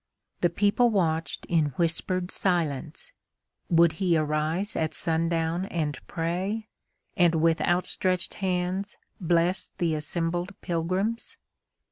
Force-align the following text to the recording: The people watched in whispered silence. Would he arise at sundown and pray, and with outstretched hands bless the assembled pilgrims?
The 0.39 0.49
people 0.49 0.89
watched 0.89 1.45
in 1.45 1.65
whispered 1.75 2.31
silence. 2.31 3.13
Would 3.69 3.91
he 4.01 4.17
arise 4.17 4.75
at 4.75 4.95
sundown 4.95 5.65
and 5.65 5.99
pray, 6.07 6.69
and 7.15 7.35
with 7.35 7.61
outstretched 7.61 8.33
hands 8.41 8.97
bless 9.19 9.69
the 9.77 9.93
assembled 9.93 10.59
pilgrims? 10.61 11.37